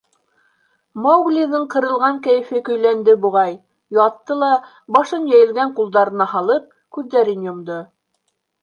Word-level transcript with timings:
Мауглиҙың 1.01 1.67
ҡырылған 1.73 2.17
кәйефе 2.29 2.63
көйләнде, 2.71 3.15
буғай, 3.27 3.53
ятты 4.01 4.41
ла, 4.45 4.51
башын 4.99 5.29
йәйелгән 5.33 5.79
ҡулдарына 5.81 6.33
һалып, 6.37 6.77
күҙҙәрен 6.99 7.47
йомдо. 7.53 7.81